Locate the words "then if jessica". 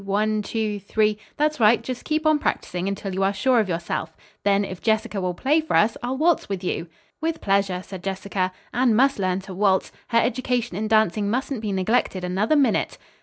4.43-5.21